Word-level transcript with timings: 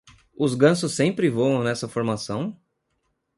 Os 0.35 0.55
gansos 0.55 0.95
sempre 0.95 1.29
voam 1.29 1.63
nessa 1.63 1.87
formação? 1.87 2.59